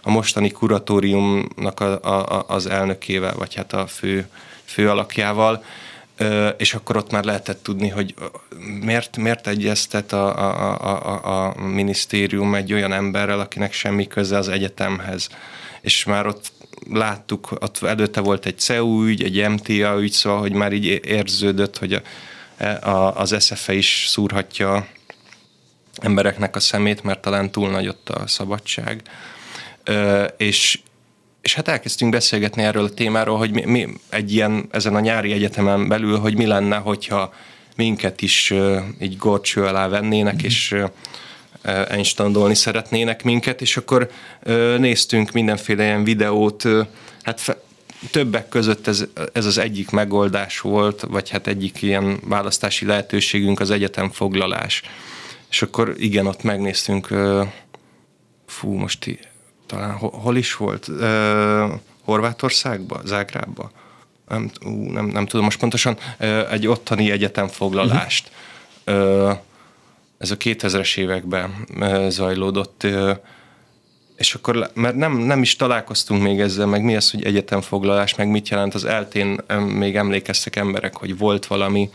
[0.01, 4.27] a mostani kuratóriumnak a, a, az elnökével, vagy hát a fő,
[4.65, 5.63] fő alakjával,
[6.57, 8.13] és akkor ott már lehetett tudni, hogy
[8.81, 14.49] miért, miért egyeztet a, a, a, a minisztérium egy olyan emberrel, akinek semmi köze az
[14.49, 15.29] egyetemhez.
[15.81, 16.51] És már ott
[16.91, 21.77] láttuk, ott előtte volt egy CEU ügy, egy MTA ügy, szóval, hogy már így érződött,
[21.77, 22.01] hogy a,
[22.89, 24.87] a, az SZFE is szúrhatja
[26.01, 29.01] embereknek a szemét, mert talán túl nagy ott a szabadság.
[29.83, 30.79] Ö, és,
[31.41, 35.31] és hát elkezdtünk beszélgetni erről a témáról, hogy mi, mi egy ilyen, ezen a nyári
[35.31, 37.33] egyetemen belül, hogy mi lenne, hogyha
[37.75, 40.45] minket is ö, így gorcső alá vennének, mm.
[40.45, 40.85] és ö,
[41.67, 44.09] einstandolni szeretnének minket, és akkor
[44.77, 46.63] néztünk mindenféle ilyen videót,
[47.23, 47.57] hát fe,
[48.11, 53.71] többek között ez, ez az egyik megoldás volt, vagy hát egyik ilyen választási lehetőségünk az
[53.71, 54.81] egyetemfoglalás.
[55.49, 57.07] És akkor igen, ott megnéztünk,
[58.45, 59.19] fú, most
[59.65, 60.89] talán hol is volt?
[62.03, 63.71] Horvátországba, Zágrábba?
[64.27, 65.97] Nem, ú, nem, nem tudom most pontosan,
[66.49, 68.31] egy ottani egyetemfoglalást.
[68.85, 69.37] Uh-huh.
[70.17, 71.67] Ez a 2000-es években
[72.09, 72.87] zajlódott,
[74.17, 78.27] és akkor, mert nem, nem is találkoztunk még ezzel, meg mi az, hogy egyetemfoglalás, meg
[78.27, 81.89] mit jelent az eltén, még emlékeztek emberek, hogy volt valami,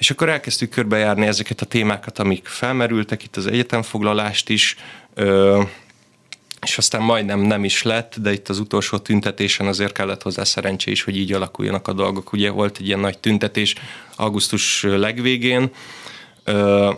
[0.00, 4.76] és akkor elkezdtük körbejárni ezeket a témákat, amik felmerültek, itt az egyetemfoglalást is,
[6.62, 10.90] és aztán majdnem nem is lett, de itt az utolsó tüntetésen azért kellett hozzá szerencsé
[10.90, 12.32] is, hogy így alakuljanak a dolgok.
[12.32, 13.74] Ugye volt egy ilyen nagy tüntetés
[14.16, 15.70] augusztus legvégén,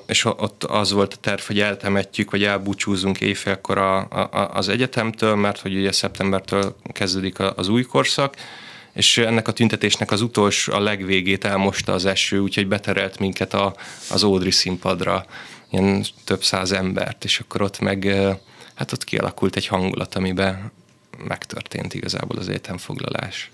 [0.07, 5.35] és ott az volt a terv, hogy eltemetjük, vagy elbúcsúzunk éjfélkor a, a, az egyetemtől,
[5.35, 8.37] mert hogy ugye szeptembertől kezdődik az új korszak,
[8.93, 13.75] és ennek a tüntetésnek az utolsó, a legvégét elmosta az eső, úgyhogy beterelt minket a,
[14.11, 15.27] az Ódri színpadra,
[15.71, 18.05] ilyen több száz embert, és akkor ott meg,
[18.75, 20.73] hát ott kialakult egy hangulat, amiben
[21.27, 23.51] megtörtént igazából az étemfoglalás.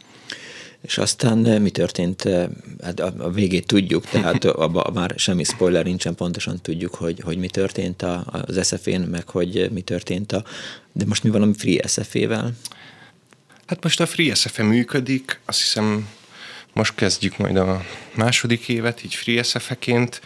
[0.81, 2.29] És aztán mi történt?
[2.83, 7.49] Hát a végét tudjuk, tehát abban már semmi spoiler nincsen, pontosan tudjuk, hogy, hogy mi
[7.49, 10.45] történt az SF-én, meg hogy mi történt a...
[10.93, 12.53] De most mi van a Free SF-ével?
[13.69, 16.09] Hát most a Free SF-e működik, azt hiszem
[16.73, 20.21] most kezdjük majd a második évet, így Free SF-eként,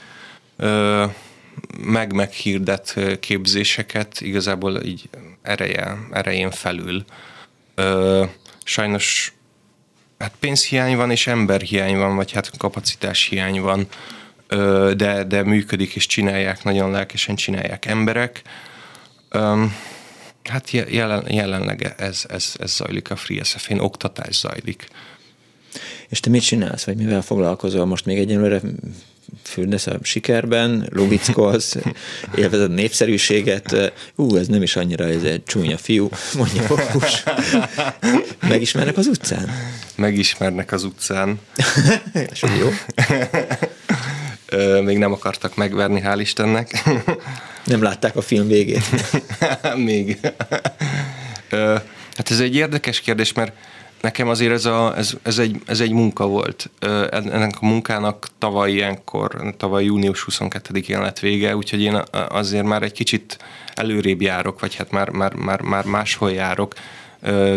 [1.78, 5.08] meg meghirdet képzéseket, igazából így
[5.42, 7.04] ereje, erején felül.
[8.64, 9.32] Sajnos
[10.18, 13.86] hát pénzhiány van, és emberhiány van, vagy hát kapacitás hiány van,
[14.96, 18.42] de, de működik, és csinálják, nagyon lelkesen csinálják emberek.
[20.44, 24.88] Hát jelen, jelenleg ez, ez, ez zajlik a FreeSF-én, oktatás zajlik.
[26.08, 27.84] És te mit csinálsz, vagy mivel foglalkozol?
[27.84, 28.60] Most még egyenlőre
[29.42, 31.76] fürdesz a sikerben, lubickolsz,
[32.36, 37.22] élvezed a népszerűséget, ú, ez nem is annyira, ez egy csúnya fiú, mondja Fokus.
[38.40, 39.48] Megismernek az utcán?
[39.96, 41.40] Megismernek az utcán.
[42.32, 42.68] És jó.
[44.80, 46.82] Még nem akartak megverni, hál' Istennek.
[47.64, 48.84] Nem látták a film végét.
[49.76, 50.18] Még.
[52.16, 53.52] Hát ez egy érdekes kérdés, mert
[54.00, 56.70] nekem azért ez, a, ez, ez, egy, ez egy munka volt.
[57.10, 62.92] Ennek a munkának tavaly ilyenkor, tavaly június 22-én lett vége, úgyhogy én azért már egy
[62.92, 63.38] kicsit
[63.74, 66.74] előrébb járok, vagy hát már, már, már, már máshol járok.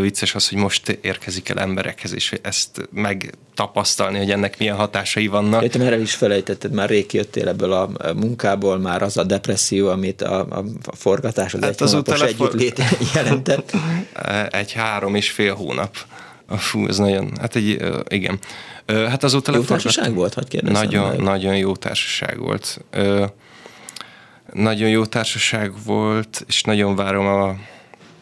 [0.01, 5.63] Vicces az, hogy most érkezik el emberekhez, és ezt megtapasztalni, hogy ennek milyen hatásai vannak.
[5.63, 10.21] Értem, erre is felejtetted, már rég jöttél ebből a munkából, már az a depresszió, amit
[10.21, 10.39] a,
[10.85, 12.81] a forgatás, az hát egy hónapos együttlét
[13.13, 13.71] jelentett.
[14.49, 15.95] Egy három és fél hónap
[16.49, 18.39] Fú, ez nagyon, hát egy, igen.
[18.85, 21.19] Hát azóta jó társaság volt, hogy kérdezem Nagyon, meg.
[21.19, 22.85] nagyon jó társaság volt.
[24.53, 27.55] Nagyon jó társaság volt, és nagyon várom a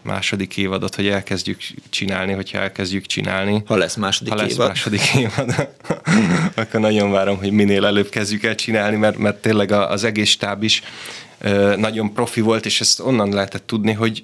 [0.04, 3.64] második évadot, hogy elkezdjük csinálni, hogyha elkezdjük csinálni.
[3.66, 4.68] Ha lesz második ha lesz évad.
[4.68, 5.70] második évad,
[6.56, 10.64] akkor nagyon várom, hogy minél előbb kezdjük el csinálni, mert, mert tényleg az egész stáb
[10.64, 10.82] is
[11.76, 14.24] nagyon profi volt, és ezt onnan lehetett tudni, hogy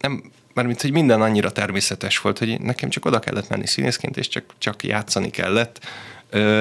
[0.00, 4.28] nem, mint hogy minden annyira természetes volt, hogy nekem csak oda kellett menni színészként, és
[4.28, 5.80] csak, csak játszani kellett,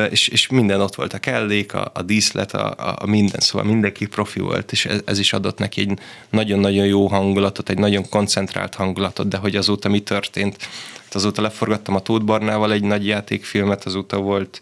[0.10, 4.06] és, és minden ott volt, a kellék, a, a díszlet, a, a minden, szóval mindenki
[4.06, 6.00] profi volt, és ez, ez is adott neki egy
[6.30, 10.58] nagyon-nagyon jó hangulatot, egy nagyon koncentrált hangulatot, de hogy azóta mi történt?
[11.04, 14.62] Hát azóta leforgattam a Tóth Barnával egy nagy játékfilmet, azóta volt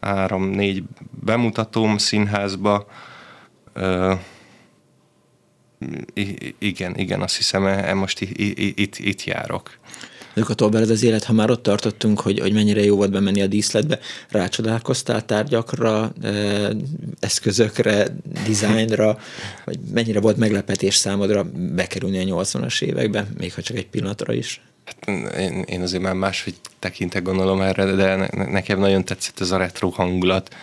[0.00, 0.82] három-négy
[1.24, 2.86] bemutatóm színházba,
[6.14, 9.78] I- igen, igen, azt hiszem, e, e most itt, itt járok.
[10.34, 13.46] A Tolbered az élet, ha már ott tartottunk, hogy, hogy mennyire jó volt bemenni a
[13.46, 16.12] díszletbe, rácsodálkoztál tárgyakra,
[17.20, 18.06] eszközökre,
[18.44, 19.18] dizájnra,
[19.64, 24.60] vagy mennyire volt meglepetés számodra bekerülni a 80-as évekbe, még ha csak egy pillanatra is?
[24.84, 29.56] Hát én, én azért már máshogy tekintek gondolom erre, de nekem nagyon tetszett ez a
[29.56, 30.54] retro hangulat,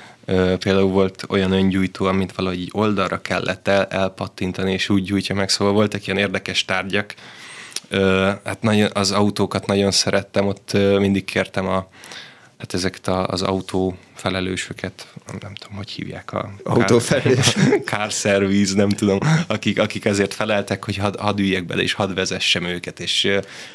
[0.60, 5.74] például volt olyan öngyújtó, amit valahogy oldalra kellett el, elpattintani, és úgy gyújtja meg, szóval
[5.74, 7.14] voltak ilyen érdekes tárgyak.
[8.44, 11.88] Hát nagyon, az autókat nagyon szerettem, ott mindig kértem a,
[12.58, 15.08] hát ezeket a, az autó felelősöket,
[15.40, 16.54] nem tudom, hogy hívják a...
[16.64, 17.56] Autófelelős.
[17.92, 22.14] Car service, nem tudom, akik, akik ezért feleltek, hogy had, hadd üljek bele, és hadd
[22.14, 23.28] vezessem őket, és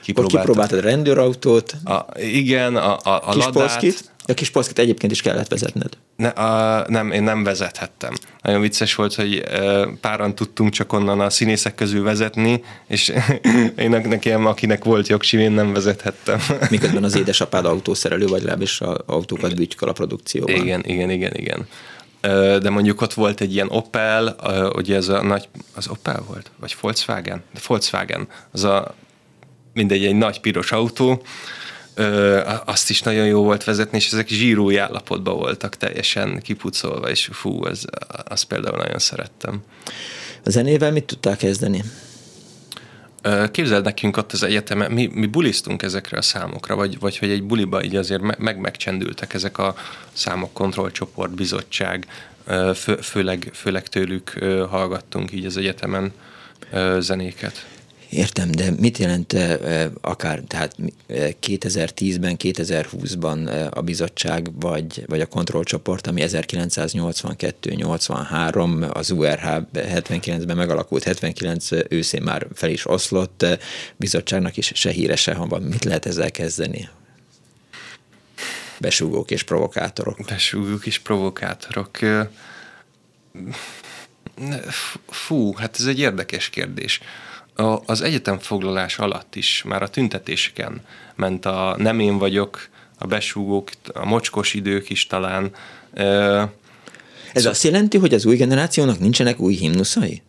[0.03, 0.41] kipróbáltad.
[0.41, 1.75] kipróbáltad a rendőrautót.
[1.85, 3.53] A, igen, a, a, a kis ladát.
[3.53, 4.11] Polszkit?
[4.27, 5.97] A kis polszkit egyébként is kellett vezetned.
[6.23, 8.13] Ne, a, nem, én nem vezethettem.
[8.43, 13.13] Nagyon vicces volt, hogy e, páran tudtunk csak onnan a színészek közül vezetni, és
[13.77, 16.39] én nekem, akinek volt jogsim, én nem vezethettem.
[16.71, 20.55] Miközben az édesapád autószerelő, vagy legalábbis a autókat bütyköl a produkcióban.
[20.55, 21.67] Igen, igen, igen, igen.
[22.61, 24.37] De mondjuk ott volt egy ilyen Opel,
[24.77, 26.51] ugye ez a nagy, az Opel volt?
[26.61, 27.43] Vagy Volkswagen?
[27.53, 28.95] De Volkswagen, az a
[29.73, 31.23] mindegy, egy nagy piros autó,
[31.95, 37.29] ö, azt is nagyon jó volt vezetni, és ezek zsírói állapotban voltak teljesen kipucolva, és
[37.33, 37.85] fú, az,
[38.25, 39.63] azt például nagyon szerettem.
[40.45, 41.83] A zenével mit tudtál kezdeni?
[43.51, 47.43] Képzeld nekünk ott az egyetemen, mi, mi bulisztunk ezekre a számokra, vagy, vagy hogy egy
[47.43, 49.75] buliba így azért meg, megcsendültek ezek a
[50.13, 52.07] számok, kontrollcsoport, bizottság,
[52.75, 54.31] fő, főleg, főleg tőlük
[54.71, 56.13] hallgattunk így az egyetemen
[56.99, 57.67] zenéket.
[58.13, 59.37] Értem, de mit jelent
[60.01, 60.77] akár, tehát
[61.09, 71.69] 2010-ben, 2020-ban a bizottság, vagy, vagy a kontrollcsoport, ami 1982-83, az URH 79-ben megalakult, 79
[71.89, 73.47] őszén már fel is oszlott,
[73.97, 75.63] bizottságnak is se híre, se van.
[75.63, 76.89] Mit lehet ezzel kezdeni?
[78.79, 80.19] Besúgók és provokátorok.
[80.29, 81.99] Besúgók és provokátorok.
[85.09, 87.01] Fú, hát ez egy érdekes kérdés
[87.55, 90.81] a, az egyetemfoglalás alatt is, már a tüntetéseken
[91.15, 95.51] ment a nem én vagyok, a besúgók, a mocskos idők is talán.
[97.33, 100.23] Ez azt jelenti, hogy az új generációnak nincsenek új himnuszai?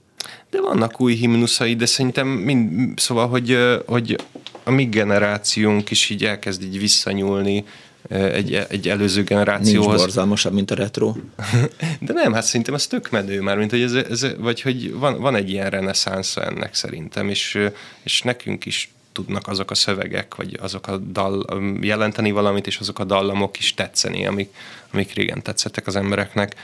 [0.50, 4.16] De vannak új himnuszai, de szerintem mind, szóval, hogy, hogy
[4.64, 7.66] a mi generációnk is így elkezd így visszanyúlni
[8.10, 9.88] egy, egy előző generációhoz.
[9.88, 11.16] Nincs borzalmasabb, mint a retro.
[12.00, 15.22] De nem, hát szerintem ez tök menő már, mint hogy ez, ez vagy hogy van,
[15.22, 17.68] van egy ilyen reneszánsza ennek szerintem, és,
[18.04, 23.00] és nekünk is tudnak azok a szövegek, vagy azok a dal, jelenteni valamit, és azok
[23.00, 24.54] a dallamok is tetszeni, amik,
[24.92, 26.56] amik régen tetszettek az embereknek.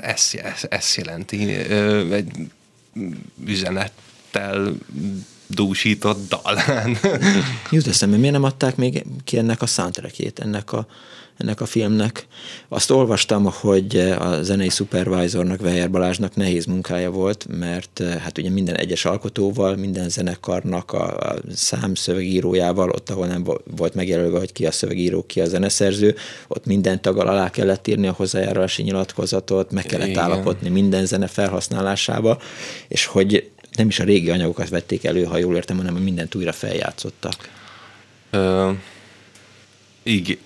[0.00, 1.54] Ez, ez, ez jelenti
[2.12, 2.30] egy
[3.46, 4.74] üzenettel
[5.46, 6.58] dúsított dal.
[7.70, 10.86] Jut eszembe, miért nem adták még ki ennek a soundtrackjét, ennek a,
[11.36, 12.26] ennek a filmnek.
[12.68, 18.76] Azt olvastam, hogy a zenei supervisornak, Weyer Balázsnak nehéz munkája volt, mert hát ugye minden
[18.76, 23.44] egyes alkotóval, minden zenekarnak a, a számszövegírójával, ott, ahol nem
[23.76, 26.14] volt megjelölve, hogy ki a szövegíró, ki a zeneszerző,
[26.48, 30.22] ott minden taggal alá kellett írni a hozzájárulási nyilatkozatot, meg kellett Igen.
[30.22, 32.38] állapodni minden zene felhasználásába,
[32.88, 36.52] és hogy nem is a régi anyagokat vették elő, ha jól értem, hanem mindent újra
[36.52, 37.48] feljátszottak.
[38.30, 38.70] Ö,
[40.02, 40.36] igen.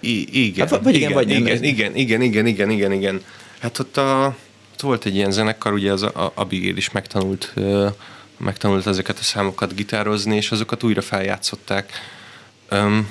[0.00, 1.46] I, igen, hát, vagy igen, igen, vagy nem.
[1.46, 3.24] Igen, igen, igen, igen, igen, igen, igen.
[3.58, 4.36] Hát ott, a,
[4.72, 7.54] ott volt egy ilyen zenekar, ugye az a, Abigail is megtanult,
[8.36, 11.92] megtanult ezeket a számokat gitározni, és azokat újra feljátszották.
[12.70, 13.08] Um,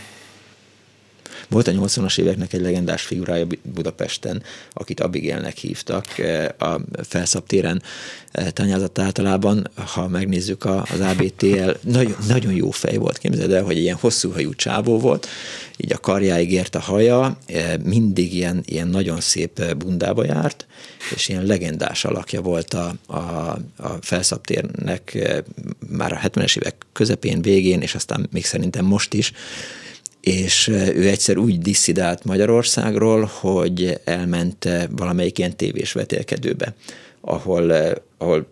[1.49, 7.81] volt a 80-as éveknek egy legendás figurája Budapesten, akit Abigailnek hívtak eh, a felszabtéren
[8.31, 13.77] eh, tanyázott általában, ha megnézzük az ABTL, nagyon, nagyon jó fej volt, képzeld el, hogy
[13.77, 15.27] ilyen hosszú hajú csávó volt,
[15.77, 20.65] így a karjáig ért a haja, eh, mindig ilyen, ilyen nagyon szép bundába járt,
[21.15, 23.17] és ilyen legendás alakja volt a, a,
[23.77, 25.17] a felszabtérnek
[25.89, 29.31] már a 70-es évek közepén, végén, és aztán még szerintem most is,
[30.25, 36.75] és ő egyszer úgy disszidált Magyarországról, hogy elment valamelyik ilyen tévés vetélkedőbe,
[37.21, 37.71] ahol,
[38.17, 38.47] ahol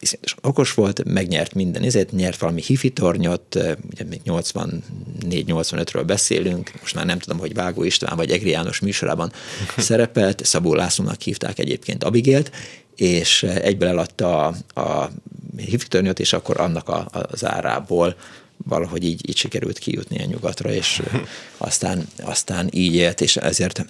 [0.00, 3.54] iszonyatosan okos volt, megnyert minden ezért, nyert valami hifi tornyot,
[3.90, 9.32] ugye még 84-85-ről beszélünk, most már nem tudom, hogy Vágó István vagy Egri János műsorában
[9.76, 12.50] szerepelt, Szabó Lászlónak hívták egyébként Abigélt,
[12.96, 15.10] és egyből eladta a, a
[15.56, 18.16] hifi tornyot, és akkor annak a, az árából
[18.64, 21.02] valahogy így, így sikerült kijutni a nyugatra, és
[21.56, 23.84] aztán, aztán így élt, és ezért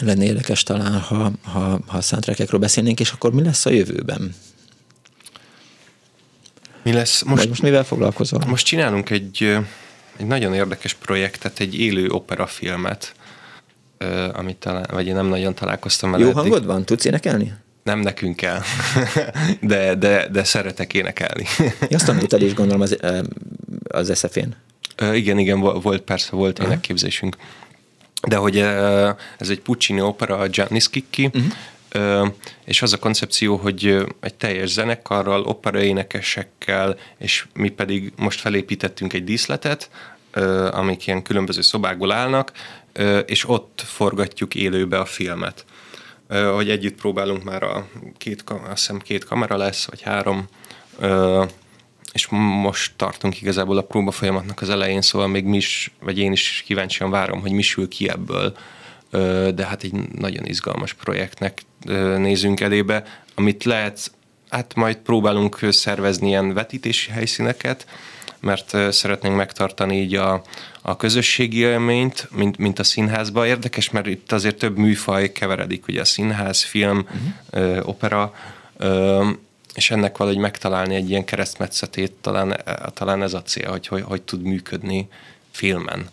[0.00, 2.02] lenne érdekes talán, ha, ha, ha
[2.52, 4.34] a beszélnénk, és akkor mi lesz a jövőben?
[6.82, 7.22] Mi lesz?
[7.22, 8.40] Most, Vagy most mivel foglalkozol?
[8.46, 9.58] Most csinálunk egy,
[10.16, 13.14] egy nagyon érdekes projektet, egy élő operafilmet,
[14.32, 16.22] amit talán, vagy én nem nagyon találkoztam vele.
[16.22, 16.40] Jó eddig.
[16.40, 16.84] hangod van?
[16.84, 17.52] Tudsz énekelni?
[17.82, 18.60] Nem nekünk kell,
[19.60, 21.44] de, de, de szeretek énekelni.
[21.90, 22.96] Azt tanultad is gondolom az,
[23.94, 24.56] az SZF-én.
[25.12, 26.68] Igen, igen, volt, persze volt Aha.
[26.68, 27.36] énekképzésünk.
[28.28, 28.58] De hogy
[29.38, 32.28] ez egy Puccini opera, a Gianni Schicchi, uh-huh.
[32.64, 39.24] és az a koncepció, hogy egy teljes zenekarral, operaénekesekkel, és mi pedig most felépítettünk egy
[39.24, 39.90] díszletet,
[40.70, 42.52] amik ilyen különböző szobákból állnak,
[43.26, 45.64] és ott forgatjuk élőbe a filmet
[46.28, 50.48] hogy együtt próbálunk már a két, azt hiszem két kamera lesz, vagy három,
[52.14, 52.26] és
[52.62, 56.62] most tartunk igazából a próba folyamatnak az elején, szóval még mi is, vagy én is
[56.66, 58.56] kíváncsian várom, hogy mi sül ki ebből,
[59.54, 61.62] de hát egy nagyon izgalmas projektnek
[62.16, 64.10] nézünk elébe, amit lehet,
[64.48, 67.86] hát majd próbálunk szervezni ilyen vetítési helyszíneket,
[68.40, 70.42] mert szeretnénk megtartani így a,
[70.82, 73.46] a közösségi élményt, mint, mint a színházban.
[73.46, 77.20] Érdekes, mert itt azért több műfaj keveredik, ugye a színház, film, uh-huh.
[77.50, 78.34] ö, opera,
[78.76, 79.28] ö,
[79.74, 82.56] és ennek valahogy megtalálni egy ilyen keresztmetszetét, talán,
[82.94, 85.08] talán ez a cél, hogy, hogy hogy tud működni
[85.50, 86.08] filmen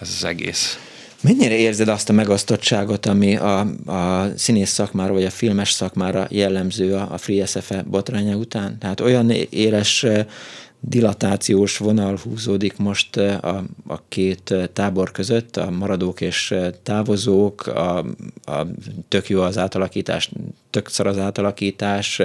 [0.00, 0.78] ez az egész.
[1.20, 6.94] Mennyire érzed azt a megosztottságot, ami a, a színész szakmára, vagy a filmes szakmára jellemző
[6.94, 8.78] a, a Free SFE botránya után?
[8.78, 10.06] Tehát olyan éles
[10.80, 17.98] dilatációs vonal húzódik most a, a két tábor között, a maradók és távozók, a,
[18.44, 18.66] a
[19.08, 20.30] tök jó az átalakítás,
[20.70, 22.20] tök szar az átalakítás,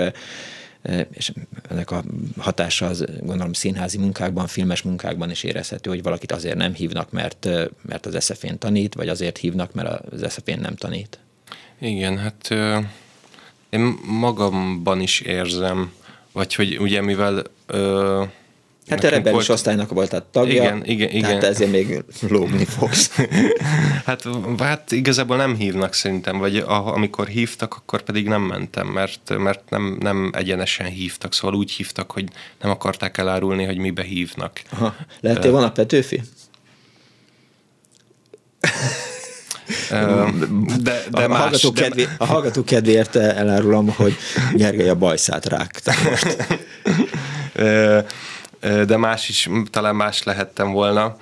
[1.11, 1.31] és
[1.69, 2.03] ennek a
[2.37, 7.47] hatása az gondolom színházi munkákban, filmes munkákban is érezhető, hogy valakit azért nem hívnak, mert,
[7.81, 11.19] mert az eszefén tanít, vagy azért hívnak, mert az eszefén nem tanít.
[11.79, 12.49] Igen, hát
[13.69, 15.93] én magamban is érzem,
[16.31, 17.43] vagy hogy ugye mivel
[18.89, 19.49] Hát a rebellis volt...
[19.49, 21.21] osztálynak volt a tagja, igen, igen, igen.
[21.21, 23.11] tehát ezért még lógni fogsz.
[24.05, 24.23] hát,
[24.59, 29.69] hát igazából nem hívnak szerintem, vagy a, amikor hívtak, akkor pedig nem mentem, mert, mert
[29.69, 32.25] nem, nem egyenesen hívtak, szóval úgy hívtak, hogy
[32.61, 34.61] nem akarták elárulni, hogy mibe hívnak.
[34.69, 34.95] Aha.
[35.19, 36.21] Lehetél van a Petőfi?
[39.89, 41.81] De, de a, más, hallgató de...
[41.81, 44.15] Kedvé, a hallgató kedvéért elárulom, hogy
[44.53, 46.37] Gergely a bajszát rágta most
[48.61, 51.17] de más is, talán más lehettem volna,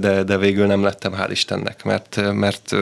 [0.00, 2.76] de, de végül nem lettem, hál' Istennek, mert, mert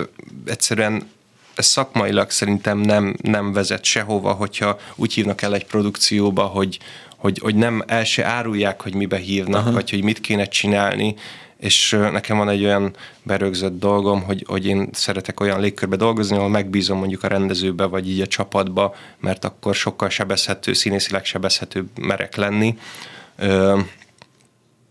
[0.47, 1.13] egyszerűen
[1.55, 6.79] ez szakmailag szerintem nem, nem vezet sehova, hogyha úgy hívnak el egy produkcióba, hogy,
[7.17, 9.73] hogy, hogy nem el se árulják, hogy mibe hívnak, Aha.
[9.73, 11.15] vagy hogy mit kéne csinálni,
[11.57, 16.49] és nekem van egy olyan berögzött dolgom, hogy, hogy én szeretek olyan légkörbe dolgozni, ahol
[16.49, 22.37] megbízom mondjuk a rendezőbe, vagy így a csapatba, mert akkor sokkal sebezhető, színészileg sebezhető merek
[22.37, 22.79] lenni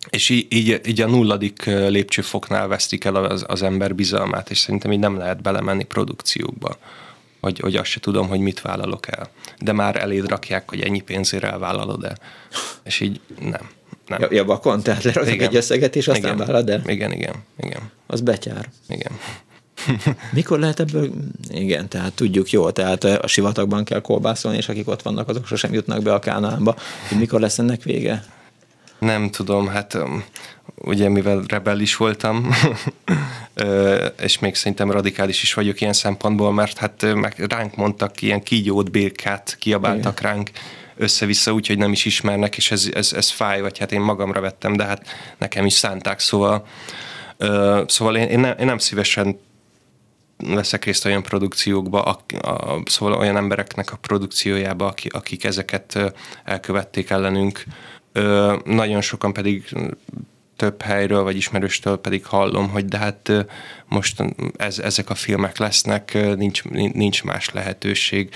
[0.10, 5.00] és így, így, a nulladik lépcsőfoknál vesztik el az, az ember bizalmát, és szerintem így
[5.00, 6.78] nem lehet belemenni produkciókba,
[7.42, 9.30] hogy, hogy azt se tudom, hogy mit vállalok el.
[9.60, 12.18] De már eléd rakják, hogy ennyi pénzért elvállalod el.
[12.84, 13.70] És így nem.
[14.08, 14.22] nem.
[14.22, 16.38] Ja, ja vakon, tehát leraknak egy összeget, és aztán igen.
[16.38, 16.82] vállalod el?
[16.86, 17.92] Igen, igen, igen.
[18.08, 18.70] Az betyár.
[18.88, 19.12] Igen.
[20.34, 21.12] Mikor lehet ebből?
[21.50, 25.74] Igen, tehát tudjuk jó, tehát a sivatagban kell kolbászolni, és akik ott vannak, azok sosem
[25.74, 26.76] jutnak be a Kánaánba.
[27.10, 28.24] Hogy mikor lesz ennek vége?
[29.04, 29.98] Nem tudom, hát
[30.76, 32.50] ugye mivel rebellis voltam,
[34.20, 38.92] és még szerintem radikális is vagyok ilyen szempontból, mert hát meg ránk mondtak ilyen kígyót,
[38.92, 40.32] birkát, kiabáltak Igen.
[40.32, 40.50] ránk
[40.96, 44.42] össze-vissza úgy, hogy nem is ismernek, és ez, ez, ez fáj, vagy hát én magamra
[44.42, 46.66] vettem, de hát nekem is szánták, szóval
[47.86, 49.40] szóval én, én, nem, én nem szívesen
[50.38, 57.10] veszek részt olyan produkciókba, a, a, szóval olyan embereknek a produkciójába, akik, akik ezeket elkövették
[57.10, 57.64] ellenünk.
[58.14, 59.76] Ö, nagyon sokan pedig
[60.56, 63.32] több helyről, vagy ismerőstől pedig hallom, hogy de hát
[63.88, 64.24] most
[64.58, 68.30] ez, ezek a filmek lesznek, nincs, nincs más lehetőség.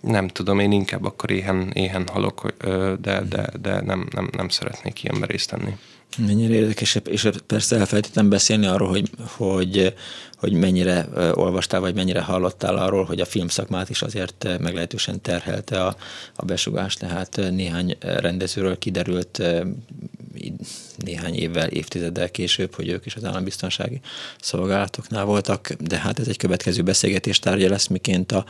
[0.00, 2.54] Nem tudom, én inkább akkor éhen, éhen halok,
[3.00, 5.76] de, de, de nem, nem, nem szeretnék ilyen részt tenni.
[6.18, 9.94] Mennyire érdekes, és persze elfelejtettem beszélni arról, hogy, hogy,
[10.34, 15.96] hogy mennyire olvastál, vagy mennyire hallottál arról, hogy a filmszakmát is azért meglehetősen terhelte a,
[16.34, 19.42] a besugás, tehát néhány rendezőről kiderült
[20.96, 24.00] néhány évvel, évtizeddel később, hogy ők is az állambiztonsági
[24.40, 28.44] szolgálatoknál voltak, de hát ez egy következő beszélgetés tárgya lesz, miként a,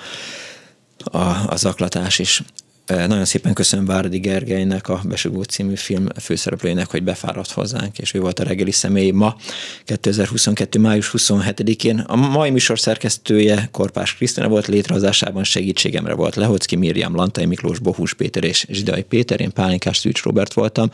[1.04, 2.42] a, a zaklatás is.
[2.90, 8.20] Nagyon szépen köszönöm Várdi Gergelynek, a Besugó című film főszereplőjének, hogy befáradt hozzánk, és ő
[8.20, 9.36] volt a reggeli személy ma,
[9.84, 10.78] 2022.
[10.78, 11.98] május 27-én.
[11.98, 18.14] A mai műsor szerkesztője Korpás Krisztina volt, létrehozásában segítségemre volt Lehocki Miriam, Lantai Miklós, Bohus
[18.14, 20.90] Péter és Zsidai Péter, én Pálinkás Szűcs Robert voltam.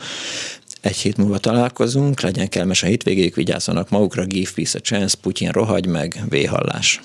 [0.81, 5.49] Egy hét múlva találkozunk, legyen kellemes a hétvégéig, vigyázzanak magukra, give peace a chance, Putyin
[5.49, 7.01] rohagy meg, véhallás.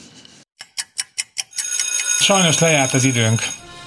[2.21, 3.41] Sajnos lejárt az időnk.